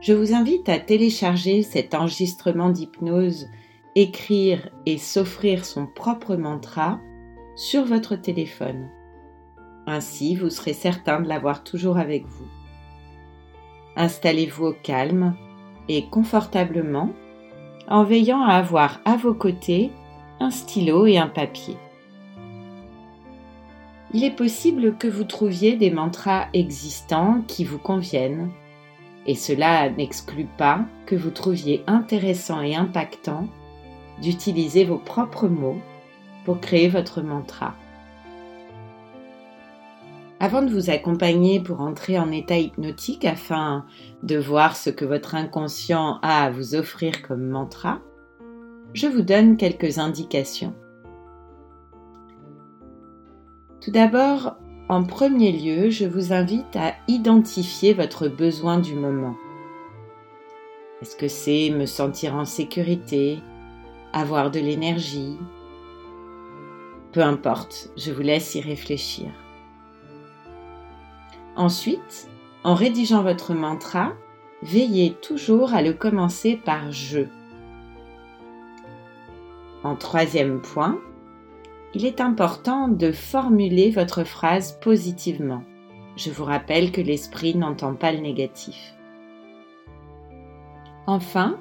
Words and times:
je 0.00 0.12
vous 0.12 0.34
invite 0.34 0.68
à 0.68 0.78
télécharger 0.78 1.62
cet 1.62 1.94
enregistrement 1.94 2.70
d'hypnose, 2.70 3.48
écrire 3.94 4.68
et 4.84 4.98
s'offrir 4.98 5.64
son 5.64 5.86
propre 5.86 6.36
mantra 6.36 7.00
sur 7.56 7.84
votre 7.84 8.16
téléphone. 8.16 8.90
Ainsi, 9.86 10.34
vous 10.34 10.50
serez 10.50 10.74
certain 10.74 11.20
de 11.20 11.28
l'avoir 11.28 11.64
toujours 11.64 11.96
avec 11.96 12.26
vous. 12.26 12.46
Installez-vous 13.96 14.66
au 14.66 14.72
calme 14.74 15.34
et 15.88 16.06
confortablement 16.06 17.10
en 17.88 18.04
veillant 18.04 18.42
à 18.42 18.54
avoir 18.54 19.00
à 19.04 19.16
vos 19.16 19.34
côtés 19.34 19.90
un 20.40 20.50
stylo 20.50 21.06
et 21.06 21.18
un 21.18 21.28
papier. 21.28 21.76
Il 24.12 24.24
est 24.24 24.36
possible 24.36 24.96
que 24.96 25.08
vous 25.08 25.24
trouviez 25.24 25.76
des 25.76 25.90
mantras 25.90 26.48
existants 26.52 27.42
qui 27.46 27.64
vous 27.64 27.78
conviennent 27.78 28.50
et 29.26 29.34
cela 29.34 29.90
n'exclut 29.90 30.48
pas 30.56 30.80
que 31.04 31.16
vous 31.16 31.30
trouviez 31.30 31.82
intéressant 31.86 32.62
et 32.62 32.74
impactant 32.74 33.48
d'utiliser 34.22 34.84
vos 34.84 34.98
propres 34.98 35.48
mots 35.48 35.78
pour 36.44 36.60
créer 36.60 36.88
votre 36.88 37.22
mantra. 37.22 37.74
Avant 40.38 40.62
de 40.62 40.70
vous 40.70 40.90
accompagner 40.90 41.60
pour 41.60 41.80
entrer 41.80 42.18
en 42.18 42.30
état 42.30 42.58
hypnotique 42.58 43.24
afin 43.24 43.86
de 44.22 44.36
voir 44.36 44.76
ce 44.76 44.90
que 44.90 45.04
votre 45.04 45.34
inconscient 45.34 46.18
a 46.22 46.44
à 46.44 46.50
vous 46.50 46.74
offrir 46.74 47.22
comme 47.22 47.48
mantra, 47.48 48.00
je 48.92 49.06
vous 49.06 49.22
donne 49.22 49.56
quelques 49.56 49.98
indications. 49.98 50.74
Tout 53.80 53.90
d'abord, 53.90 54.56
en 54.88 55.02
premier 55.02 55.50
lieu, 55.50 55.90
je 55.90 56.04
vous 56.04 56.32
invite 56.32 56.76
à 56.76 56.94
identifier 57.08 57.92
votre 57.92 58.28
besoin 58.28 58.78
du 58.78 58.94
moment. 58.94 59.36
Est-ce 61.02 61.16
que 61.16 61.28
c'est 61.28 61.70
me 61.70 61.86
sentir 61.86 62.36
en 62.36 62.44
sécurité, 62.44 63.40
avoir 64.12 64.50
de 64.50 64.60
l'énergie? 64.60 65.36
Peu 67.12 67.20
importe, 67.20 67.90
je 67.96 68.12
vous 68.12 68.22
laisse 68.22 68.54
y 68.54 68.60
réfléchir. 68.60 69.28
Ensuite, 71.56 72.28
en 72.62 72.74
rédigeant 72.74 73.22
votre 73.22 73.54
mantra, 73.54 74.12
veillez 74.62 75.14
toujours 75.14 75.74
à 75.74 75.82
le 75.82 75.94
commencer 75.94 76.60
par 76.64 76.92
je. 76.92 77.22
En 79.82 79.96
troisième 79.96 80.60
point, 80.60 80.98
il 81.96 82.04
est 82.04 82.20
important 82.20 82.88
de 82.88 83.10
formuler 83.10 83.90
votre 83.90 84.22
phrase 84.22 84.78
positivement. 84.82 85.62
Je 86.16 86.30
vous 86.30 86.44
rappelle 86.44 86.92
que 86.92 87.00
l'esprit 87.00 87.54
n'entend 87.54 87.94
pas 87.94 88.12
le 88.12 88.18
négatif. 88.18 88.94
Enfin, 91.06 91.56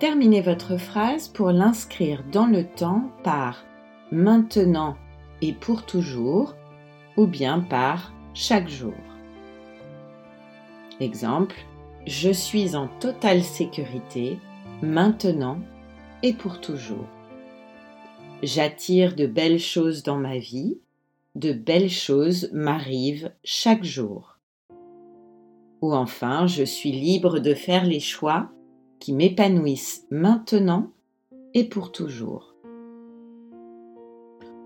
terminez 0.00 0.40
votre 0.40 0.76
phrase 0.76 1.28
pour 1.28 1.52
l'inscrire 1.52 2.24
dans 2.32 2.46
le 2.46 2.64
temps 2.64 3.04
par 3.22 3.62
maintenant 4.10 4.96
et 5.40 5.52
pour 5.52 5.86
toujours 5.86 6.56
ou 7.16 7.28
bien 7.28 7.60
par 7.60 8.12
chaque 8.34 8.68
jour. 8.68 8.98
Exemple, 10.98 11.54
je 12.08 12.30
suis 12.30 12.74
en 12.74 12.88
totale 12.98 13.44
sécurité 13.44 14.36
maintenant 14.82 15.58
et 16.24 16.32
pour 16.32 16.60
toujours. 16.60 17.06
J'attire 18.44 19.14
de 19.14 19.26
belles 19.26 19.58
choses 19.58 20.02
dans 20.02 20.18
ma 20.18 20.36
vie, 20.36 20.78
de 21.34 21.54
belles 21.54 21.88
choses 21.88 22.50
m'arrivent 22.52 23.32
chaque 23.42 23.84
jour. 23.84 24.36
Ou 25.80 25.94
enfin, 25.94 26.46
je 26.46 26.62
suis 26.62 26.92
libre 26.92 27.38
de 27.38 27.54
faire 27.54 27.86
les 27.86 28.00
choix 28.00 28.50
qui 28.98 29.14
m'épanouissent 29.14 30.06
maintenant 30.10 30.90
et 31.54 31.64
pour 31.64 31.90
toujours. 31.90 32.54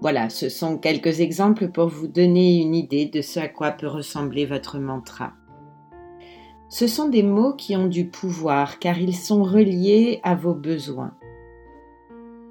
Voilà, 0.01 0.29
ce 0.29 0.49
sont 0.49 0.77
quelques 0.77 1.21
exemples 1.21 1.69
pour 1.69 1.87
vous 1.87 2.09
donner 2.09 2.61
une 2.61 2.75
idée 2.75 3.07
de 3.07 3.23
ce 3.23 3.39
à 3.39 3.47
quoi 3.47 3.71
peut 3.71 3.87
ressembler 3.87 4.45
votre 4.45 4.81
mantra. 4.81 5.35
Ce 6.69 6.89
sont 6.89 7.09
des 7.09 7.23
mots 7.23 7.55
qui 7.55 7.77
ont 7.77 7.87
du 7.87 8.09
pouvoir 8.09 8.81
car 8.81 8.99
ils 8.99 9.15
sont 9.15 9.45
reliés 9.45 10.19
à 10.25 10.35
vos 10.35 10.55
besoins. 10.55 11.18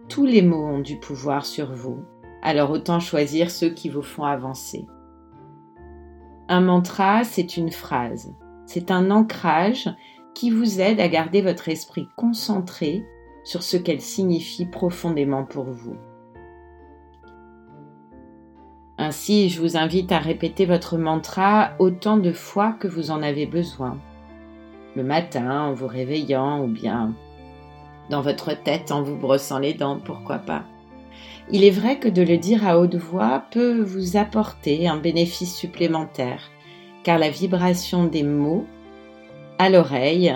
Tous 0.10 0.26
les 0.26 0.42
mots 0.42 0.66
ont 0.66 0.80
du 0.80 0.98
pouvoir 0.98 1.46
sur 1.46 1.74
vous, 1.74 2.00
alors 2.42 2.72
autant 2.72 3.00
choisir 3.00 3.52
ceux 3.52 3.70
qui 3.70 3.90
vous 3.90 4.02
font 4.02 4.24
avancer. 4.24 4.86
Un 6.48 6.62
mantra, 6.62 7.26
c'est 7.26 7.58
une 7.58 7.72
phrase, 7.72 8.34
c'est 8.66 8.90
un 8.90 9.12
ancrage 9.12 9.90
qui 10.34 10.50
vous 10.50 10.80
aide 10.80 11.02
à 11.02 11.10
garder 11.10 11.42
votre 11.42 11.68
esprit 11.68 12.08
concentré 12.16 13.06
sur 13.44 13.64
ce 13.64 13.76
qu'elle 13.76 14.02
signifie 14.02 14.66
profondément 14.66 15.44
pour 15.44 15.66
vous. 15.66 15.98
Ainsi, 18.98 19.50
je 19.50 19.62
vous 19.62 19.76
invite 19.76 20.12
à 20.12 20.20
répéter 20.20 20.66
votre 20.66 20.98
mantra 20.98 21.72
autant 21.80 22.18
de 22.18 22.32
fois 22.32 22.74
que 22.74 22.88
vous 22.88 23.12
en 23.12 23.22
avez 23.22 23.46
besoin. 23.46 24.00
Le 24.96 25.04
matin, 25.04 25.62
en 25.62 25.74
vous 25.74 25.88
réveillant, 25.88 26.64
ou 26.64 26.68
bien 26.68 27.14
dans 28.10 28.22
votre 28.22 28.54
tête 28.54 28.92
en 28.92 29.04
vous 29.04 29.16
brossant 29.16 29.60
les 29.60 29.74
dents, 29.74 30.00
pourquoi 30.04 30.38
pas. 30.38 30.64
Il 31.50 31.64
est 31.64 31.72
vrai 31.72 32.00
que 32.00 32.10
de 32.10 32.22
le 32.22 32.38
dire 32.38 32.68
à 32.68 32.80
haute 32.80 32.96
voix 32.96 33.44
peut 33.52 33.82
vous 33.82 34.18
apporter 34.18 34.88
un 34.88 34.98
bénéfice 34.98 35.56
supplémentaire, 35.56 36.42
car 37.04 37.18
la 37.18 37.30
vibration 37.30 38.06
des 38.06 38.24
mots 38.24 38.66
à 39.60 39.70
l'oreille 39.70 40.34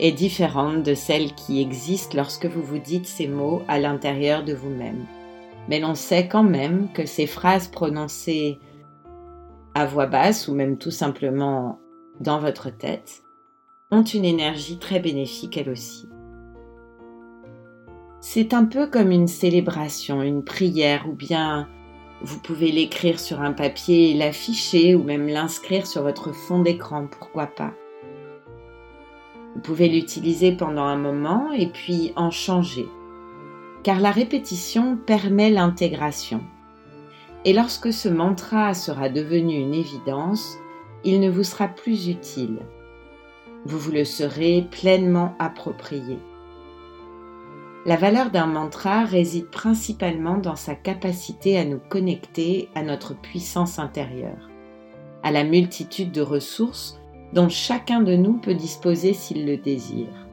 est 0.00 0.12
différente 0.12 0.82
de 0.82 0.94
celle 0.94 1.34
qui 1.34 1.60
existe 1.60 2.14
lorsque 2.14 2.46
vous 2.46 2.62
vous 2.62 2.78
dites 2.78 3.06
ces 3.06 3.28
mots 3.28 3.62
à 3.68 3.78
l'intérieur 3.78 4.42
de 4.42 4.54
vous-même. 4.54 5.06
Mais 5.68 5.80
l'on 5.80 5.94
sait 5.94 6.28
quand 6.28 6.42
même 6.42 6.88
que 6.92 7.06
ces 7.06 7.26
phrases 7.26 7.68
prononcées 7.68 8.58
à 9.74 9.86
voix 9.86 10.06
basse 10.06 10.48
ou 10.48 10.54
même 10.54 10.78
tout 10.78 10.90
simplement 10.90 11.78
dans 12.20 12.38
votre 12.38 12.70
tête 12.70 13.22
ont 13.90 14.02
une 14.02 14.24
énergie 14.24 14.78
très 14.78 14.98
bénéfique 14.98 15.56
elle 15.56 15.70
aussi. 15.70 16.08
C'est 18.26 18.54
un 18.54 18.64
peu 18.64 18.86
comme 18.86 19.10
une 19.10 19.28
célébration, 19.28 20.22
une 20.22 20.42
prière, 20.42 21.06
ou 21.10 21.12
bien 21.12 21.68
vous 22.22 22.40
pouvez 22.40 22.72
l'écrire 22.72 23.20
sur 23.20 23.42
un 23.42 23.52
papier 23.52 24.10
et 24.10 24.14
l'afficher, 24.14 24.94
ou 24.94 25.02
même 25.02 25.28
l'inscrire 25.28 25.86
sur 25.86 26.02
votre 26.02 26.32
fond 26.32 26.60
d'écran, 26.60 27.06
pourquoi 27.06 27.48
pas. 27.48 27.74
Vous 29.54 29.60
pouvez 29.60 29.90
l'utiliser 29.90 30.52
pendant 30.52 30.84
un 30.84 30.96
moment 30.96 31.52
et 31.52 31.66
puis 31.66 32.14
en 32.16 32.30
changer, 32.30 32.88
car 33.82 34.00
la 34.00 34.10
répétition 34.10 34.96
permet 34.96 35.50
l'intégration. 35.50 36.40
Et 37.44 37.52
lorsque 37.52 37.92
ce 37.92 38.08
mantra 38.08 38.72
sera 38.72 39.10
devenu 39.10 39.54
une 39.54 39.74
évidence, 39.74 40.56
il 41.04 41.20
ne 41.20 41.28
vous 41.28 41.44
sera 41.44 41.68
plus 41.68 42.08
utile. 42.08 42.60
Vous 43.66 43.78
vous 43.78 43.92
le 43.92 44.06
serez 44.06 44.66
pleinement 44.70 45.34
approprié. 45.38 46.18
La 47.86 47.96
valeur 47.96 48.30
d'un 48.30 48.46
mantra 48.46 49.04
réside 49.04 49.50
principalement 49.50 50.38
dans 50.38 50.56
sa 50.56 50.74
capacité 50.74 51.58
à 51.58 51.66
nous 51.66 51.78
connecter 51.78 52.70
à 52.74 52.82
notre 52.82 53.14
puissance 53.14 53.78
intérieure, 53.78 54.48
à 55.22 55.30
la 55.30 55.44
multitude 55.44 56.10
de 56.10 56.22
ressources 56.22 56.98
dont 57.34 57.50
chacun 57.50 58.00
de 58.00 58.16
nous 58.16 58.38
peut 58.38 58.54
disposer 58.54 59.12
s'il 59.12 59.44
le 59.44 59.58
désire. 59.58 60.26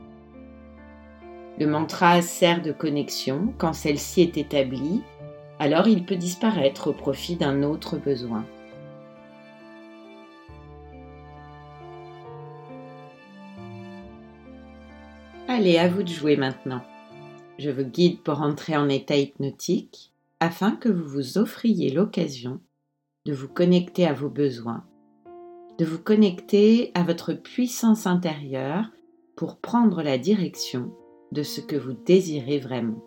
Le 1.60 1.68
mantra 1.68 2.22
sert 2.22 2.62
de 2.62 2.72
connexion 2.72 3.54
quand 3.58 3.74
celle-ci 3.74 4.22
est 4.22 4.38
établie, 4.38 5.02
alors 5.60 5.90
il 5.90 6.06
peut 6.06 6.16
disparaître 6.16 6.90
au 6.90 6.94
profit 6.94 7.36
d'un 7.36 7.64
autre 7.64 7.98
besoin. 7.98 8.46
Allez, 15.50 15.78
à 15.78 15.90
vous 15.90 16.04
de 16.04 16.08
jouer 16.08 16.38
maintenant. 16.38 16.82
Je 17.58 17.70
vous 17.70 17.84
guide 17.84 18.22
pour 18.22 18.42
entrer 18.42 18.76
en 18.76 18.90
état 18.90 19.18
hypnotique 19.18 20.14
afin 20.40 20.72
que 20.72 20.90
vous 20.90 21.08
vous 21.08 21.38
offriez 21.38 21.92
l'occasion 21.92 22.60
de 23.26 23.34
vous 23.34 23.48
connecter 23.48 24.08
à 24.08 24.14
vos 24.14 24.30
besoins, 24.30 24.84
de 25.78 25.86
vous 25.86 26.00
connecter 26.00 26.92
à 26.96 27.04
votre 27.04 27.34
puissance 27.34 28.08
intérieure 28.08 28.86
pour 29.36 29.58
prendre 29.58 30.02
la 30.02 30.18
direction 30.18 30.92
de 31.32 31.44
ce 31.44 31.62
que 31.62 31.76
vous 31.76 31.94
désirez 31.94 32.60
vraiment. 32.60 33.02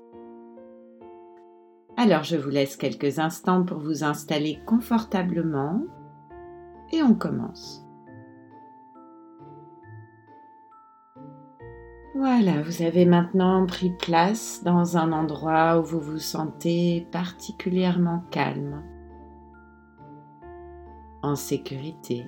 Alors 1.97 2.25
je 2.25 2.37
vous 2.37 2.51
laisse 2.51 2.77
quelques 2.77 3.19
instants 3.19 3.65
pour 3.65 3.79
vous 3.79 4.05
installer 4.05 4.59
confortablement 4.67 5.85
et 6.93 7.03
on 7.03 7.15
commence. 7.15 7.84
Voilà, 12.27 12.63
vous 12.63 12.81
avez 12.81 13.05
maintenant 13.05 13.67
pris 13.67 13.91
place 13.91 14.63
dans 14.65 14.97
un 14.97 15.13
endroit 15.13 15.79
où 15.79 15.85
vous 15.85 16.01
vous 16.01 16.19
sentez 16.19 17.07
particulièrement 17.13 18.25
calme, 18.31 18.83
en 21.21 21.37
sécurité 21.37 22.25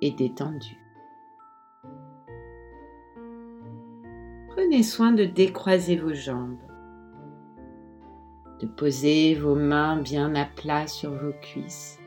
et 0.00 0.12
détendu. 0.12 0.78
Prenez 4.48 4.82
soin 4.82 5.12
de 5.12 5.26
décroiser 5.26 5.96
vos 5.96 6.14
jambes, 6.14 6.56
de 8.60 8.66
poser 8.66 9.34
vos 9.34 9.56
mains 9.56 9.98
bien 9.98 10.34
à 10.34 10.46
plat 10.46 10.86
sur 10.86 11.10
vos 11.10 11.34
cuisses. 11.42 11.98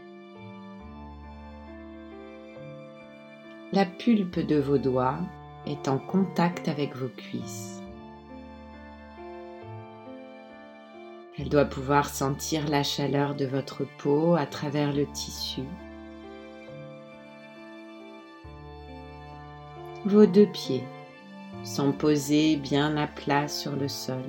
La 3.71 3.85
pulpe 3.85 4.39
de 4.39 4.59
vos 4.59 4.79
doigts 4.79 5.19
est 5.65 5.87
en 5.87 5.97
contact 5.97 6.67
avec 6.67 6.95
vos 6.95 7.09
cuisses. 7.09 7.81
Elle 11.39 11.49
doit 11.49 11.65
pouvoir 11.65 12.09
sentir 12.09 12.67
la 12.67 12.83
chaleur 12.83 13.35
de 13.35 13.45
votre 13.45 13.85
peau 13.97 14.35
à 14.35 14.45
travers 14.45 14.93
le 14.93 15.05
tissu. 15.07 15.63
Vos 20.05 20.25
deux 20.25 20.47
pieds 20.47 20.83
sont 21.63 21.91
posés 21.91 22.57
bien 22.57 22.97
à 22.97 23.07
plat 23.07 23.47
sur 23.47 23.75
le 23.75 23.87
sol. 23.87 24.23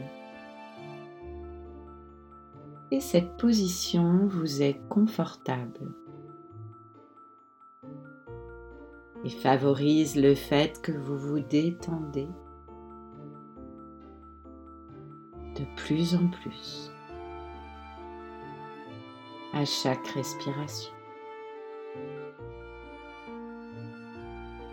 Et 2.90 3.00
cette 3.00 3.36
position 3.36 4.26
vous 4.26 4.62
est 4.62 4.80
confortable. 4.88 5.94
Et 9.24 9.30
favorise 9.30 10.16
le 10.16 10.34
fait 10.34 10.80
que 10.82 10.92
vous 10.92 11.16
vous 11.16 11.40
détendez 11.40 12.28
de 15.56 15.64
plus 15.76 16.14
en 16.14 16.28
plus 16.28 16.90
à 19.52 19.64
chaque 19.64 20.06
respiration. 20.08 20.92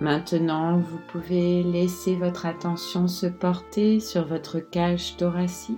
Maintenant, 0.01 0.79
vous 0.79 0.99
pouvez 1.09 1.61
laisser 1.61 2.15
votre 2.15 2.47
attention 2.47 3.07
se 3.07 3.27
porter 3.27 3.99
sur 3.99 4.25
votre 4.25 4.59
cage 4.59 5.15
thoracique 5.17 5.77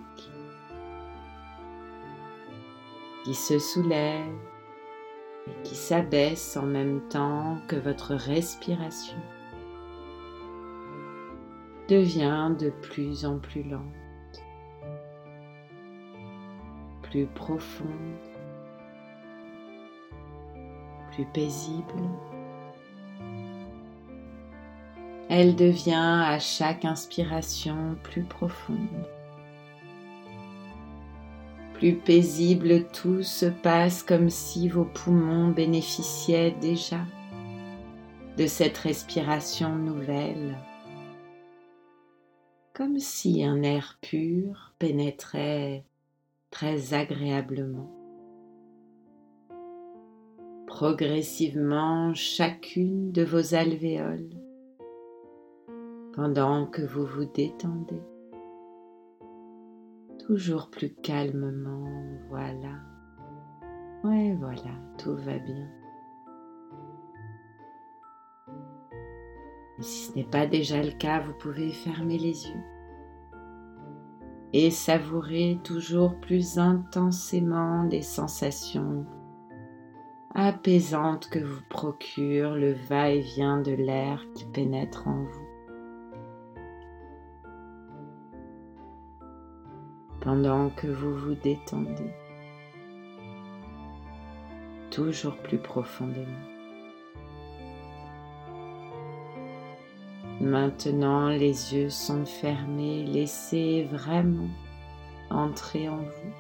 qui 3.26 3.36
se 3.36 3.60
soulève 3.60 4.53
et 5.48 5.64
qui 5.64 5.76
s'abaisse 5.76 6.58
en 6.58 6.64
même 6.64 7.02
temps 7.10 7.58
que 7.68 7.76
votre 7.76 8.16
respiration 8.16 9.18
devient 11.90 12.52
de 12.58 12.70
plus 12.70 13.26
en 13.26 13.40
plus 13.40 13.64
lente, 13.64 14.44
plus 17.02 17.26
profonde, 17.26 17.90
plus 21.12 21.26
paisible. 21.26 22.02
Elle 25.30 25.56
devient 25.56 26.24
à 26.26 26.40
chaque 26.40 26.86
inspiration 26.86 27.98
plus 28.04 28.24
profonde 28.24 29.08
plus 31.84 31.96
paisible, 31.96 32.86
tout 32.94 33.24
se 33.24 33.46
passe 33.46 34.04
comme 34.04 34.30
si 34.30 34.70
vos 34.70 34.86
poumons 34.86 35.50
bénéficiaient 35.50 36.56
déjà 36.62 37.02
de 38.38 38.48
cette 38.48 38.78
respiration 38.78 39.76
nouvelle, 39.76 40.58
comme 42.74 43.00
si 43.00 43.44
un 43.44 43.64
air 43.64 43.98
pur 44.00 44.74
pénétrait 44.80 45.84
très 46.52 46.94
agréablement. 46.94 47.92
Progressivement 50.68 52.14
chacune 52.14 53.12
de 53.12 53.26
vos 53.26 53.56
alvéoles 53.56 54.40
pendant 56.14 56.66
que 56.66 56.82
vous 56.82 57.06
vous 57.06 57.26
détendez 57.26 58.13
toujours 60.20 60.70
plus 60.70 60.94
calmement, 61.02 61.86
voilà. 62.30 62.80
Ouais, 64.04 64.36
voilà, 64.40 64.76
tout 64.98 65.16
va 65.16 65.38
bien. 65.40 65.70
Et 69.80 69.84
si 69.84 70.12
ce 70.12 70.16
n'est 70.16 70.24
pas 70.24 70.46
déjà 70.46 70.82
le 70.82 70.92
cas, 70.92 71.20
vous 71.20 71.34
pouvez 71.34 71.72
fermer 71.72 72.18
les 72.18 72.48
yeux 72.48 72.64
et 74.54 74.70
savourer 74.70 75.60
toujours 75.64 76.20
plus 76.20 76.60
intensément 76.60 77.84
les 77.84 78.04
sensations 78.04 79.06
apaisantes 80.36 81.28
que 81.30 81.40
vous 81.40 81.62
procure 81.70 82.56
le 82.56 82.74
va-et-vient 82.74 83.62
de 83.62 83.72
l'air 83.72 84.24
qui 84.36 84.46
pénètre 84.46 85.08
en 85.08 85.24
vous. 85.24 85.43
Pendant 90.24 90.70
que 90.70 90.88
vous 90.88 91.14
vous 91.14 91.36
détendez 91.36 92.14
toujours 94.90 95.36
plus 95.36 95.58
profondément. 95.58 96.28
Maintenant, 100.40 101.28
les 101.28 101.74
yeux 101.74 101.90
sont 101.90 102.26
fermés, 102.26 103.04
laissez 103.04 103.88
vraiment 103.92 104.50
entrer 105.30 105.90
en 105.90 105.98
vous. 105.98 106.34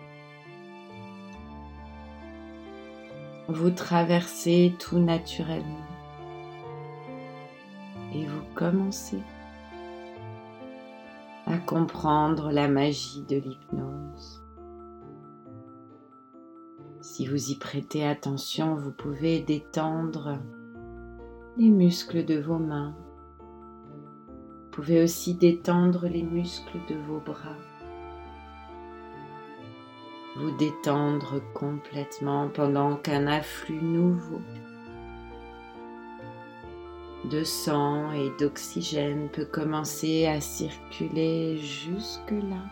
Vous 3.49 3.71
traversez 3.71 4.73
tout 4.79 4.99
naturellement 4.99 5.87
et 8.13 8.25
vous 8.25 8.43
commencez 8.55 9.19
à 11.45 11.57
comprendre 11.57 12.51
la 12.51 12.67
magie 12.67 13.23
de 13.23 13.37
l'hypnose. 13.37 14.43
Si 17.01 17.27
vous 17.27 17.51
y 17.51 17.55
prêtez 17.55 18.07
attention, 18.07 18.75
vous 18.75 18.91
pouvez 18.91 19.41
détendre 19.41 20.39
les 21.57 21.69
muscles 21.69 22.25
de 22.25 22.39
vos 22.39 22.57
mains. 22.57 22.95
Vous 23.39 24.69
pouvez 24.71 25.03
aussi 25.03 25.35
détendre 25.35 26.07
les 26.07 26.23
muscles 26.23 26.79
de 26.89 26.95
vos 26.95 27.19
bras. 27.19 27.57
Vous 30.37 30.51
détendre 30.57 31.41
complètement 31.53 32.49
pendant 32.49 32.95
qu'un 32.95 33.27
afflux 33.27 33.81
nouveau 33.81 34.41
de 37.29 37.43
sang 37.43 38.11
et 38.11 38.29
d'oxygène 38.37 39.29
peut 39.29 39.45
commencer 39.45 40.25
à 40.25 40.41
circuler 40.41 41.57
jusque-là, 41.57 42.63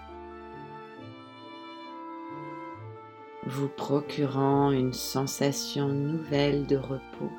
vous 3.47 3.69
procurant 3.69 4.71
une 4.71 4.93
sensation 4.93 5.87
nouvelle 5.87 6.67
de 6.67 6.75
repos 6.75 7.31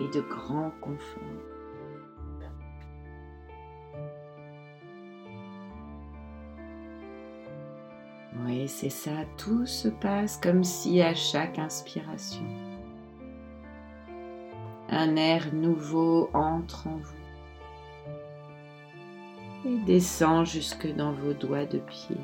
et 0.00 0.08
de 0.08 0.20
grand 0.20 0.72
confort. 0.80 1.22
Oui, 8.44 8.66
c'est 8.66 8.90
ça, 8.90 9.10
tout 9.36 9.66
se 9.66 9.88
passe 9.88 10.38
comme 10.38 10.64
si 10.64 11.02
à 11.02 11.14
chaque 11.14 11.58
inspiration, 11.58 12.46
un 14.92 15.16
air 15.16 15.54
nouveau 15.54 16.28
entre 16.34 16.86
en 16.86 16.96
vous 16.96 17.22
et 19.64 19.78
descend 19.86 20.44
jusque 20.44 20.86
dans 20.94 21.12
vos 21.12 21.32
doigts 21.32 21.64
de 21.64 21.78
pied, 21.78 22.16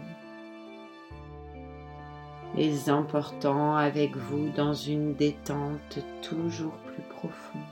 les 2.54 2.90
emportant 2.90 3.74
avec 3.74 4.14
vous 4.16 4.50
dans 4.50 4.74
une 4.74 5.14
détente 5.14 5.98
toujours 6.20 6.76
plus 6.78 7.02
profonde. 7.16 7.62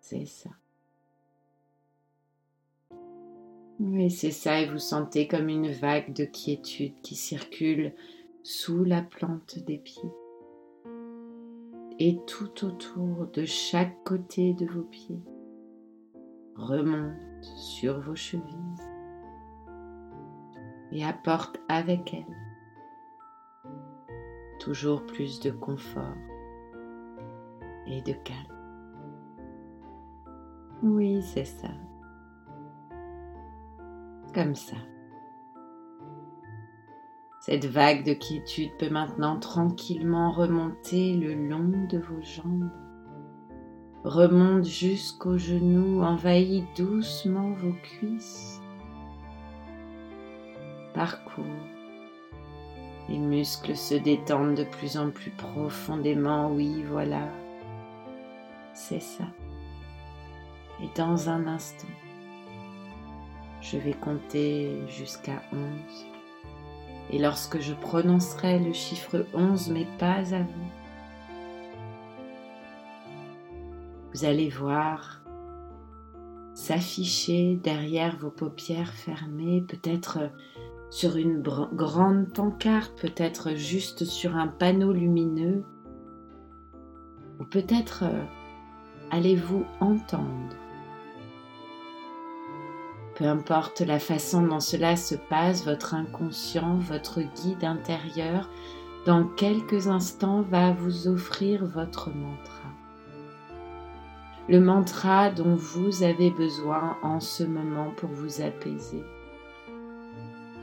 C'est 0.00 0.26
ça. 0.26 0.50
Oui, 3.78 4.10
c'est 4.10 4.32
ça, 4.32 4.60
et 4.60 4.66
vous 4.66 4.78
sentez 4.78 5.26
comme 5.26 5.48
une 5.48 5.72
vague 5.72 6.12
de 6.12 6.26
quiétude 6.26 7.00
qui 7.00 7.14
circule 7.14 7.94
sous 8.42 8.84
la 8.84 9.00
plante 9.00 9.58
des 9.60 9.78
pieds 9.78 10.12
et 12.00 12.18
tout 12.26 12.64
autour 12.64 13.28
de 13.28 13.44
chaque 13.44 14.02
côté 14.04 14.54
de 14.54 14.66
vos 14.66 14.82
pieds, 14.82 15.22
remonte 16.56 17.44
sur 17.44 18.00
vos 18.00 18.16
chevilles 18.16 18.44
et 20.90 21.04
apporte 21.04 21.60
avec 21.68 22.12
elle 22.14 22.36
toujours 24.60 25.04
plus 25.06 25.40
de 25.40 25.50
confort 25.50 26.16
et 27.86 28.02
de 28.02 28.12
calme. 28.12 28.56
Oui, 30.82 31.22
c'est 31.22 31.44
ça. 31.44 31.68
Comme 34.34 34.54
ça. 34.54 34.76
Cette 37.40 37.64
vague 37.64 38.04
de 38.04 38.12
quiétude 38.12 38.76
peut 38.78 38.90
maintenant 38.90 39.40
tranquillement 39.40 40.30
remonter 40.30 41.14
le 41.16 41.32
long 41.32 41.86
de 41.88 41.96
vos 41.96 42.20
jambes. 42.20 42.68
Remonte 44.04 44.66
jusqu'aux 44.66 45.38
genoux, 45.38 46.02
envahit 46.02 46.66
doucement 46.76 47.52
vos 47.52 47.72
cuisses. 47.82 48.60
Parcours. 50.92 51.44
Les 53.08 53.18
muscles 53.18 53.74
se 53.74 53.94
détendent 53.94 54.56
de 54.56 54.64
plus 54.64 54.98
en 54.98 55.10
plus 55.10 55.30
profondément. 55.30 56.52
Oui, 56.52 56.84
voilà. 56.90 57.26
C'est 58.74 59.00
ça. 59.00 59.24
Et 60.82 60.90
dans 60.94 61.30
un 61.30 61.46
instant, 61.46 61.88
je 63.62 63.78
vais 63.78 63.94
compter 63.94 64.86
jusqu'à 64.88 65.42
11. 65.52 66.09
Et 67.12 67.18
lorsque 67.18 67.60
je 67.60 67.74
prononcerai 67.74 68.60
le 68.60 68.72
chiffre 68.72 69.26
11, 69.34 69.70
mais 69.70 69.86
pas 69.98 70.34
à 70.34 70.42
vous, 70.42 70.70
vous 74.12 74.24
allez 74.24 74.48
voir 74.48 75.20
s'afficher 76.54 77.58
derrière 77.62 78.16
vos 78.16 78.30
paupières 78.30 78.92
fermées, 78.92 79.62
peut-être 79.62 80.18
sur 80.90 81.16
une 81.16 81.40
grande 81.40 82.32
pancarte, 82.32 83.00
peut-être 83.00 83.54
juste 83.54 84.04
sur 84.04 84.36
un 84.36 84.48
panneau 84.48 84.92
lumineux, 84.92 85.64
ou 87.40 87.44
peut-être 87.44 88.04
euh, 88.04 88.24
allez-vous 89.10 89.64
entendre 89.80 90.59
peu 93.20 93.26
importe 93.26 93.82
la 93.82 93.98
façon 93.98 94.46
dont 94.46 94.60
cela 94.60 94.96
se 94.96 95.14
passe, 95.14 95.66
votre 95.66 95.92
inconscient, 95.92 96.78
votre 96.78 97.20
guide 97.20 97.64
intérieur, 97.64 98.48
dans 99.04 99.24
quelques 99.24 99.88
instants 99.88 100.40
va 100.40 100.72
vous 100.72 101.06
offrir 101.06 101.66
votre 101.66 102.08
mantra. 102.08 102.70
Le 104.48 104.58
mantra 104.58 105.28
dont 105.28 105.54
vous 105.54 106.02
avez 106.02 106.30
besoin 106.30 106.96
en 107.02 107.20
ce 107.20 107.44
moment 107.44 107.90
pour 107.98 108.08
vous 108.08 108.40
apaiser. 108.40 109.04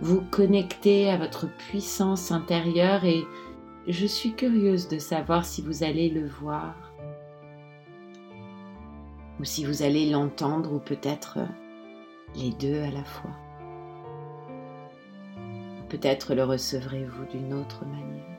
Vous 0.02 0.22
connecter 0.32 1.12
à 1.12 1.18
votre 1.18 1.46
puissance 1.70 2.32
intérieure 2.32 3.06
et 3.06 3.24
je 3.88 4.08
suis 4.08 4.34
curieuse 4.34 4.88
de 4.88 4.98
savoir 4.98 5.46
si 5.46 5.62
vous 5.62 5.84
allez 5.84 6.10
le 6.10 6.28
voir 6.28 6.74
ou 9.40 9.44
si 9.44 9.64
vous 9.64 9.84
allez 9.84 10.10
l'entendre 10.10 10.74
ou 10.74 10.80
peut-être 10.80 11.38
les 12.36 12.52
deux 12.52 12.82
à 12.82 12.92
la 12.92 13.04
fois. 13.04 13.32
Peut-être 15.90 16.36
le 16.36 16.44
recevrez-vous 16.44 17.26
d'une 17.26 17.54
autre 17.54 17.86
manière. 17.86 18.38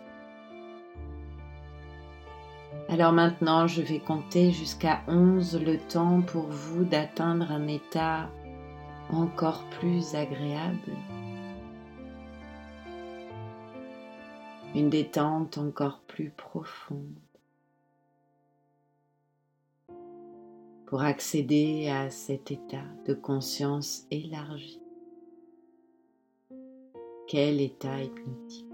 Alors 2.91 3.13
maintenant, 3.13 3.67
je 3.67 3.83
vais 3.83 3.99
compter 3.99 4.51
jusqu'à 4.51 5.03
11 5.09 5.63
le 5.63 5.79
temps 5.79 6.23
pour 6.23 6.45
vous 6.45 6.85
d'atteindre 6.85 7.51
un 7.51 7.67
état 7.69 8.31
encore 9.11 9.65
plus 9.79 10.15
agréable. 10.15 10.93
Une 14.75 14.91
détente 14.91 15.59
encore 15.59 16.01
plus 16.07 16.31
profonde. 16.31 17.28
Pour 20.89 21.03
accéder 21.03 21.91
à 21.91 22.09
cet 22.09 22.51
état 22.51 22.87
de 23.07 23.13
conscience 23.13 24.07
élargi. 24.11 24.81
Quel 27.27 27.61
état 27.61 28.03
hypnotique. 28.03 28.65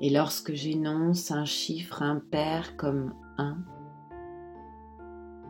Et 0.00 0.10
lorsque 0.10 0.54
j'énonce 0.54 1.30
un 1.30 1.44
chiffre 1.44 2.02
impair 2.02 2.76
comme 2.76 3.14
1, 3.38 3.58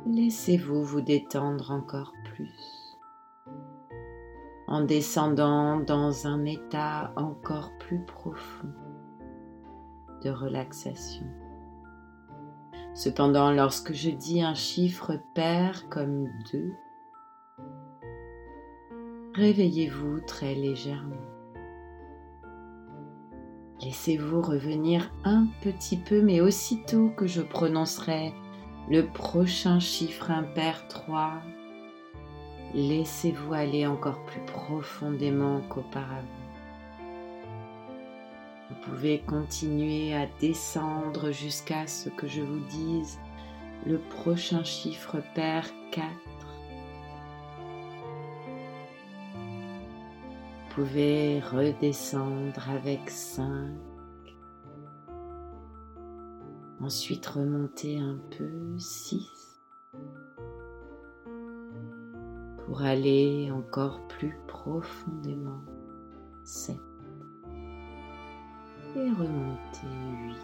laissez-vous 0.06 0.84
vous 0.84 1.00
détendre 1.00 1.70
encore 1.70 2.12
plus 2.34 2.98
en 4.66 4.82
descendant 4.84 5.80
dans 5.80 6.26
un 6.26 6.44
état 6.44 7.14
encore 7.16 7.70
plus 7.78 8.04
profond 8.04 8.72
de 10.22 10.28
relaxation. 10.28 11.41
Cependant, 12.94 13.50
lorsque 13.50 13.94
je 13.94 14.10
dis 14.10 14.42
un 14.42 14.54
chiffre 14.54 15.18
pair 15.34 15.88
comme 15.88 16.28
2, 16.52 16.72
réveillez-vous 19.34 20.20
très 20.20 20.54
légèrement. 20.54 21.16
Laissez-vous 23.82 24.42
revenir 24.42 25.10
un 25.24 25.46
petit 25.62 25.96
peu, 25.96 26.20
mais 26.20 26.40
aussitôt 26.40 27.08
que 27.16 27.26
je 27.26 27.40
prononcerai 27.40 28.32
le 28.90 29.06
prochain 29.06 29.80
chiffre 29.80 30.30
impair 30.30 30.86
3, 30.88 31.32
laissez-vous 32.74 33.54
aller 33.54 33.86
encore 33.86 34.22
plus 34.24 34.40
profondément 34.46 35.60
qu'auparavant. 35.68 36.41
Vous 38.72 38.90
pouvez 38.90 39.20
continuer 39.20 40.14
à 40.14 40.26
descendre 40.40 41.30
jusqu'à 41.30 41.86
ce 41.86 42.08
que 42.08 42.26
je 42.26 42.40
vous 42.40 42.64
dise 42.70 43.18
le 43.84 43.98
prochain 43.98 44.64
chiffre 44.64 45.18
pair 45.34 45.68
4. 45.90 46.08
Vous 49.34 50.74
pouvez 50.74 51.40
redescendre 51.40 52.70
avec 52.70 53.10
5. 53.10 53.74
Ensuite 56.80 57.26
remonter 57.26 57.98
un 57.98 58.18
peu 58.38 58.78
6. 58.78 59.60
Pour 62.64 62.80
aller 62.80 63.50
encore 63.52 64.00
plus 64.08 64.34
profondément 64.46 65.60
7 66.44 66.76
et 68.96 69.10
remontez 69.10 69.86
8. 69.86 70.36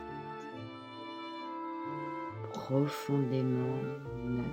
Profondément 2.53 3.83
9. 4.17 4.45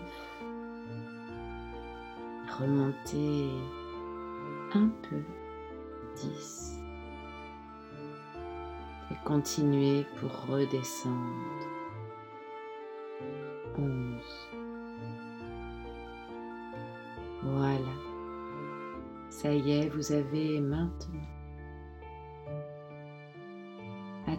Remontez 2.59 3.49
un 4.73 4.89
peu 5.01 5.21
10. 6.15 6.79
Et 9.11 9.15
continuez 9.23 10.05
pour 10.19 10.31
redescendre 10.47 11.15
11. 13.77 14.21
Voilà. 17.43 17.79
Ça 19.29 19.53
y 19.53 19.71
est, 19.71 19.89
vous 19.89 20.11
avez 20.11 20.59
maintenant 20.61 21.34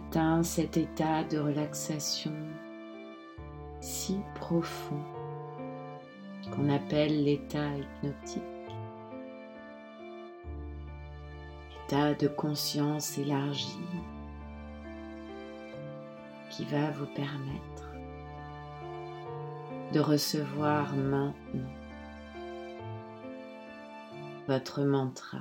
atteint 0.07 0.43
cet 0.43 0.77
état 0.77 1.23
de 1.25 1.37
relaxation 1.37 2.33
si 3.81 4.17
profond 4.35 5.03
qu'on 6.51 6.69
appelle 6.69 7.25
l'état 7.25 7.75
hypnotique. 7.75 8.43
État 11.85 12.13
de 12.13 12.27
conscience 12.27 13.17
élargie 13.17 13.79
qui 16.51 16.63
va 16.65 16.91
vous 16.91 17.07
permettre 17.07 17.91
de 19.93 19.99
recevoir 19.99 20.95
maintenant 20.95 21.69
votre 24.47 24.83
mantra. 24.83 25.39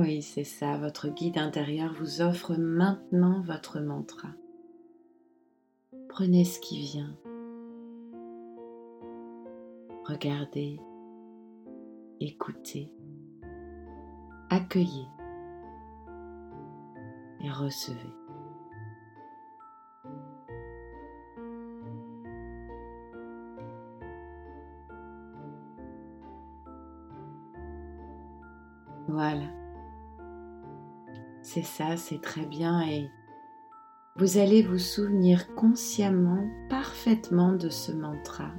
Oui, 0.00 0.22
c'est 0.22 0.44
ça, 0.44 0.78
votre 0.78 1.10
guide 1.10 1.36
intérieur 1.36 1.92
vous 1.92 2.22
offre 2.22 2.54
maintenant 2.56 3.42
votre 3.42 3.80
mantra. 3.80 4.28
Prenez 6.08 6.46
ce 6.46 6.58
qui 6.58 6.80
vient. 6.80 7.14
Regardez, 10.06 10.80
écoutez, 12.18 12.90
accueillez 14.48 15.06
et 17.44 17.50
recevez. 17.50 17.98
Voilà 29.08 29.69
c'est 31.52 31.64
ça, 31.64 31.96
c'est 31.96 32.20
très 32.20 32.46
bien 32.46 32.80
et 32.82 33.10
vous 34.14 34.38
allez 34.38 34.62
vous 34.62 34.78
souvenir 34.78 35.52
consciemment, 35.56 36.48
parfaitement 36.68 37.54
de 37.54 37.68
ce 37.68 37.90
mantra 37.90 38.52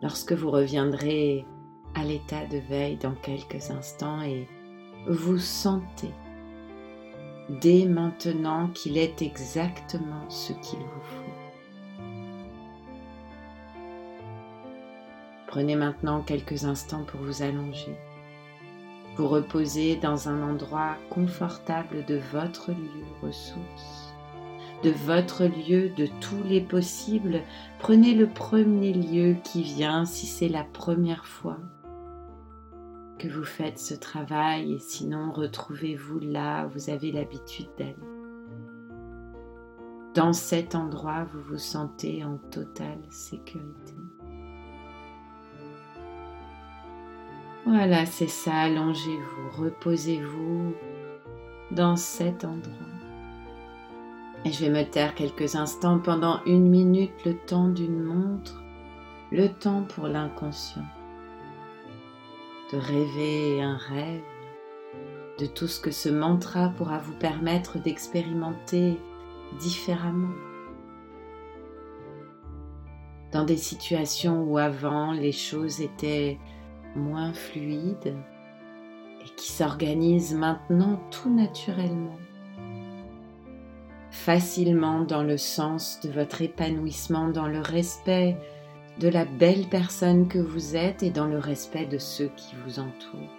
lorsque 0.00 0.32
vous 0.32 0.50
reviendrez 0.50 1.44
à 1.94 2.04
l'état 2.04 2.46
de 2.46 2.56
veille 2.56 2.96
dans 2.96 3.14
quelques 3.16 3.70
instants 3.70 4.22
et 4.22 4.48
vous 5.10 5.36
sentez 5.36 6.14
dès 7.60 7.84
maintenant 7.84 8.68
qu'il 8.68 8.96
est 8.96 9.20
exactement 9.20 10.26
ce 10.30 10.54
qu'il 10.54 10.78
vous 10.78 11.02
faut. 11.02 12.02
Prenez 15.48 15.76
maintenant 15.76 16.22
quelques 16.22 16.64
instants 16.64 17.04
pour 17.04 17.20
vous 17.20 17.42
allonger, 17.42 17.94
vous 19.18 19.26
reposer 19.26 19.96
dans 19.96 20.28
un 20.28 20.48
endroit 20.48 20.96
confortable 21.10 22.04
de 22.06 22.20
votre 22.32 22.70
lieu 22.70 23.04
ressource, 23.20 24.14
de 24.84 24.90
votre 24.90 25.44
lieu 25.44 25.88
de 25.90 26.06
tous 26.20 26.42
les 26.44 26.60
possibles. 26.60 27.42
Prenez 27.80 28.14
le 28.14 28.28
premier 28.28 28.92
lieu 28.92 29.34
qui 29.42 29.64
vient 29.64 30.04
si 30.04 30.26
c'est 30.26 30.48
la 30.48 30.62
première 30.62 31.26
fois 31.26 31.58
que 33.18 33.26
vous 33.26 33.44
faites 33.44 33.80
ce 33.80 33.94
travail 33.94 34.74
et 34.74 34.78
sinon 34.78 35.32
retrouvez-vous 35.32 36.20
là 36.20 36.66
où 36.66 36.70
vous 36.70 36.90
avez 36.90 37.10
l'habitude 37.10 37.68
d'aller. 37.76 37.96
Dans 40.14 40.32
cet 40.32 40.76
endroit, 40.76 41.24
vous 41.24 41.42
vous 41.42 41.58
sentez 41.58 42.24
en 42.24 42.38
totale 42.50 43.02
sécurité. 43.10 43.97
Voilà, 47.68 48.06
c'est 48.06 48.28
ça, 48.28 48.54
allongez-vous, 48.54 49.62
reposez-vous 49.62 50.72
dans 51.70 51.96
cet 51.96 52.46
endroit. 52.46 52.72
Et 54.46 54.52
je 54.52 54.64
vais 54.64 54.70
me 54.70 54.88
taire 54.88 55.14
quelques 55.14 55.54
instants 55.54 55.98
pendant 55.98 56.42
une 56.46 56.66
minute, 56.66 57.12
le 57.26 57.34
temps 57.34 57.68
d'une 57.68 58.02
montre, 58.02 58.62
le 59.30 59.48
temps 59.48 59.82
pour 59.82 60.08
l'inconscient 60.08 60.86
de 62.72 62.78
rêver 62.78 63.60
un 63.60 63.76
rêve, 63.76 64.22
de 65.38 65.44
tout 65.44 65.68
ce 65.68 65.78
que 65.78 65.90
ce 65.90 66.08
mantra 66.08 66.70
pourra 66.70 66.96
vous 66.96 67.18
permettre 67.18 67.78
d'expérimenter 67.78 68.98
différemment. 69.60 70.34
Dans 73.30 73.44
des 73.44 73.58
situations 73.58 74.42
où 74.42 74.56
avant 74.56 75.12
les 75.12 75.32
choses 75.32 75.82
étaient 75.82 76.38
moins 76.98 77.32
fluides 77.32 78.14
et 79.24 79.34
qui 79.36 79.50
s'organisent 79.50 80.34
maintenant 80.34 81.00
tout 81.10 81.34
naturellement, 81.34 82.18
facilement 84.10 85.00
dans 85.00 85.22
le 85.22 85.36
sens 85.36 86.00
de 86.00 86.10
votre 86.10 86.42
épanouissement, 86.42 87.28
dans 87.28 87.48
le 87.48 87.60
respect 87.60 88.36
de 89.00 89.08
la 89.08 89.24
belle 89.24 89.66
personne 89.68 90.28
que 90.28 90.38
vous 90.38 90.76
êtes 90.76 91.02
et 91.02 91.10
dans 91.10 91.26
le 91.26 91.38
respect 91.38 91.86
de 91.86 91.98
ceux 91.98 92.30
qui 92.36 92.54
vous 92.64 92.80
entourent. 92.80 93.34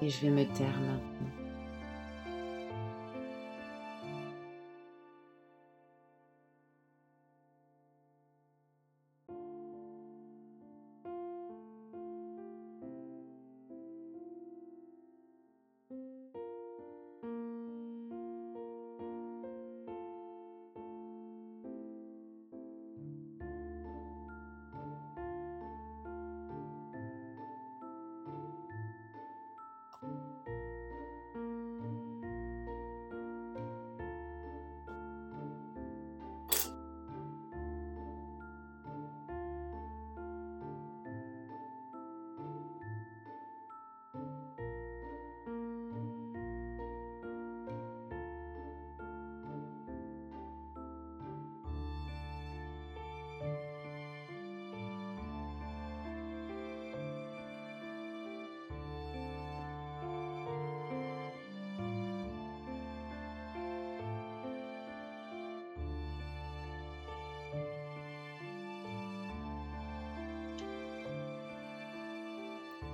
Et 0.00 0.08
je 0.08 0.20
vais 0.22 0.30
me 0.30 0.44
taire 0.44 0.80
maintenant. 0.80 1.37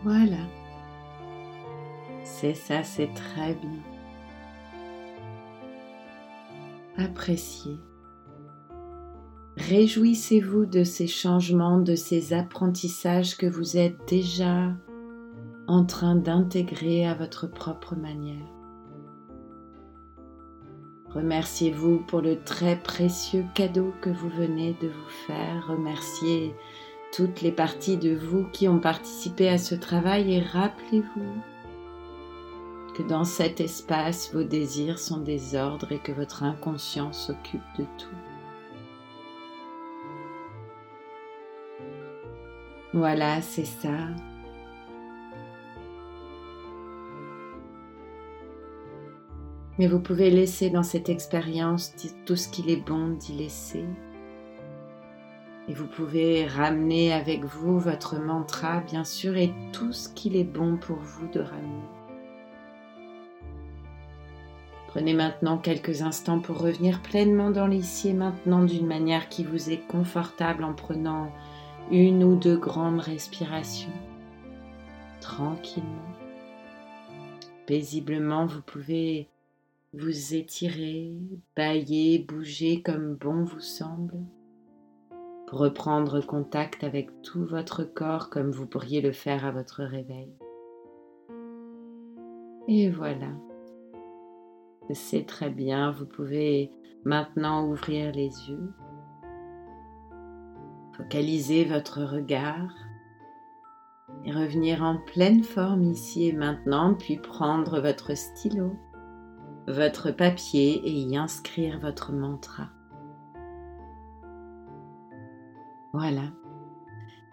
Voilà. 0.05 0.37
C'est 2.25 2.55
ça, 2.55 2.83
c'est 2.83 3.13
très 3.15 3.55
bien. 3.55 3.81
Appréciez. 6.99 7.79
Réjouissez-vous 9.57 10.67
de 10.67 10.85
ces 10.85 11.07
changements, 11.07 11.79
de 11.79 11.95
ces 11.95 12.35
apprentissages 12.35 13.37
que 13.37 13.47
vous 13.47 13.79
êtes 13.79 13.97
déjà 14.07 14.73
en 15.67 15.87
train 15.87 16.17
d'intégrer 16.17 17.07
à 17.07 17.15
votre 17.15 17.47
propre 17.47 17.97
manière. 17.97 18.47
Remerciez-vous 21.15 22.01
pour 22.01 22.21
le 22.21 22.43
très 22.43 22.77
précieux 22.77 23.47
cadeau 23.55 23.95
que 24.03 24.11
vous 24.11 24.29
venez 24.29 24.77
de 24.83 24.89
vous 24.89 25.11
faire. 25.27 25.67
Remerciez 25.69 26.53
toutes 27.15 27.43
les 27.43 27.53
parties 27.53 27.97
de 27.97 28.13
vous 28.13 28.45
qui 28.51 28.67
ont 28.67 28.81
participé 28.81 29.49
à 29.49 29.57
ce 29.57 29.77
travail 29.77 30.35
et 30.35 30.41
rappelez-vous 30.41 31.43
que 32.97 33.05
dans 33.05 33.23
cet 33.23 33.61
espace, 33.61 34.35
vos 34.35 34.43
désirs 34.43 34.99
sont 34.99 35.21
des 35.21 35.55
ordres 35.55 35.93
et 35.93 36.01
que 36.01 36.11
votre 36.11 36.43
inconscient 36.43 37.13
s'occupe 37.13 37.61
de 37.79 37.85
tout. 37.99 38.17
Voilà, 42.93 43.43
c'est 43.43 43.65
ça. 43.65 44.09
Mais 49.79 49.87
vous 49.87 50.01
pouvez 50.01 50.31
laisser 50.31 50.71
dans 50.71 50.85
cette 50.85 51.09
expérience 51.09 51.95
tout 52.27 52.37
ce 52.37 52.49
qu'il 52.49 52.71
est 52.71 52.85
bon 52.85 53.11
d'y 53.11 53.35
laisser. 53.35 53.85
Et 55.69 55.73
vous 55.73 55.87
pouvez 55.87 56.47
ramener 56.47 57.13
avec 57.13 57.45
vous 57.45 57.79
votre 57.79 58.17
mantra, 58.17 58.81
bien 58.81 59.05
sûr, 59.05 59.37
et 59.37 59.53
tout 59.73 59.93
ce 59.93 60.11
qu'il 60.11 60.37
est 60.37 60.45
bon 60.45 60.77
pour 60.77 60.97
vous 60.97 61.27
de 61.29 61.41
ramener. 61.41 61.89
Prenez 64.89 65.15
maintenant 65.15 65.59
quelques 65.59 66.03
instants 66.03 66.39
pour 66.39 66.59
revenir 66.59 67.03
pleinement 67.03 67.51
dans 67.51 67.67
l'ici 67.67 68.11
et 68.11 68.13
maintenant 68.13 68.63
d'une 68.63 68.87
manière 68.87 69.29
qui 69.29 69.43
vous 69.43 69.71
est 69.71 69.85
confortable 69.89 70.63
en 70.63 70.75
prenant 70.75 71.33
une 71.91 72.23
ou 72.23 72.37
deux 72.37 72.57
grandes 72.57 73.01
respirations. 73.01 73.91
Tranquillement. 75.21 75.89
Paisiblement, 77.67 78.47
vous 78.47 78.61
pouvez 78.61 79.29
vous 79.95 80.35
étirer, 80.35 81.15
bailler, 81.57 82.19
bouger 82.19 82.83
comme 82.83 83.15
bon 83.15 83.45
vous 83.45 83.61
semble 83.61 84.19
reprendre 85.57 86.21
contact 86.21 86.85
avec 86.85 87.11
tout 87.23 87.45
votre 87.45 87.85
corps 87.85 88.31
comme 88.31 88.51
vous 88.51 88.67
pourriez 88.67 89.01
le 89.01 89.13
faire 89.13 89.45
à 89.45 89.51
votre 89.51 89.83
réveil. 89.83 90.33
Et 92.69 92.91
voilà. 92.91 93.29
C'est 94.93 95.27
très 95.27 95.51
bien, 95.51 95.91
vous 95.93 96.07
pouvez 96.07 96.71
maintenant 97.05 97.67
ouvrir 97.67 98.13
les 98.13 98.31
yeux, 98.49 98.73
focaliser 100.97 101.65
votre 101.65 102.03
regard 102.03 102.75
et 104.25 104.33
revenir 104.33 104.83
en 104.83 104.99
pleine 104.99 105.43
forme 105.43 105.85
ici 105.85 106.29
et 106.29 106.33
maintenant, 106.33 106.95
puis 106.95 107.17
prendre 107.17 107.81
votre 107.81 108.15
stylo, 108.15 108.77
votre 109.67 110.11
papier 110.11 110.81
et 110.85 110.93
y 110.93 111.17
inscrire 111.17 111.81
votre 111.81 112.13
mantra. 112.13 112.74
Voilà. 115.95 116.23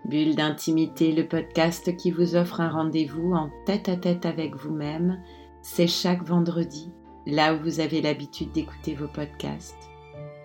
Bulle 0.06 0.36
d'intimité, 0.36 1.12
le 1.14 1.28
podcast 1.28 1.98
qui 1.98 2.12
vous 2.12 2.36
offre 2.36 2.62
un 2.62 2.70
rendez-vous 2.70 3.34
en 3.34 3.50
tête 3.66 3.90
à 3.90 3.98
tête 3.98 4.28
avec 4.28 4.56
vous-même, 4.56 5.20
c'est 5.64 5.88
chaque 5.88 6.24
vendredi, 6.24 6.92
là 7.26 7.56
où 7.56 7.60
vous 7.64 7.80
avez 7.80 8.04
l'habitude 8.04 8.52
d'écouter 8.52 8.94
vos 8.94 9.08
podcasts. 9.08 9.90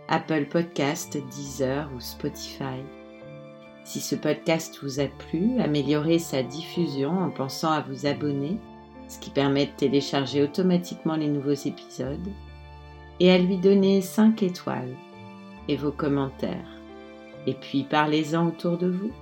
Apple 0.08 0.46
Podcast, 0.46 1.18
Deezer 1.30 1.90
ou 1.94 2.00
Spotify. 2.00 2.80
Si 3.84 4.00
ce 4.00 4.14
podcast 4.14 4.78
vous 4.82 4.98
a 4.98 5.08
plu, 5.08 5.60
améliorez 5.60 6.18
sa 6.18 6.42
diffusion 6.42 7.10
en 7.10 7.28
pensant 7.28 7.70
à 7.70 7.82
vous 7.82 8.06
abonner, 8.06 8.58
ce 9.08 9.18
qui 9.18 9.28
permet 9.28 9.66
de 9.66 9.72
télécharger 9.76 10.42
automatiquement 10.42 11.16
les 11.16 11.28
nouveaux 11.28 11.50
épisodes, 11.50 12.28
et 13.20 13.30
à 13.30 13.36
lui 13.36 13.58
donner 13.58 14.00
5 14.00 14.42
étoiles 14.42 14.96
et 15.68 15.76
vos 15.76 15.92
commentaires. 15.92 16.75
Et 17.46 17.54
puis 17.54 17.84
parlez-en 17.84 18.48
autour 18.48 18.76
de 18.76 18.88
vous. 18.88 19.12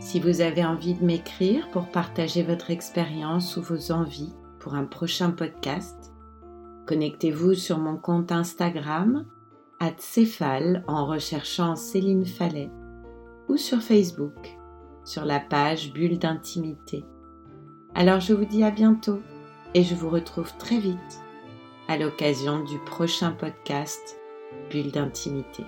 Si 0.00 0.20
vous 0.20 0.40
avez 0.40 0.64
envie 0.64 0.94
de 0.94 1.04
m'écrire 1.04 1.68
pour 1.70 1.88
partager 1.88 2.42
votre 2.42 2.70
expérience 2.70 3.56
ou 3.56 3.62
vos 3.62 3.92
envies 3.92 4.32
pour 4.58 4.74
un 4.74 4.84
prochain 4.84 5.30
podcast, 5.30 6.12
connectez-vous 6.86 7.54
sur 7.54 7.78
mon 7.78 7.96
compte 7.96 8.32
Instagram 8.32 9.26
Céphale 9.98 10.84
en 10.86 11.06
recherchant 11.06 11.76
Céline 11.76 12.26
Fallet 12.26 12.70
ou 13.48 13.56
sur 13.56 13.80
Facebook 13.80 14.56
sur 15.04 15.24
la 15.24 15.40
page 15.40 15.92
Bulle 15.92 16.18
d'intimité. 16.18 17.04
Alors 17.94 18.20
je 18.20 18.34
vous 18.34 18.44
dis 18.44 18.62
à 18.62 18.70
bientôt 18.70 19.20
et 19.74 19.82
je 19.82 19.94
vous 19.94 20.10
retrouve 20.10 20.54
très 20.58 20.78
vite 20.78 21.22
à 21.88 21.96
l'occasion 21.96 22.62
du 22.62 22.78
prochain 22.80 23.32
podcast 23.32 24.17
Bulle 24.70 24.90
d'intimité. 24.90 25.64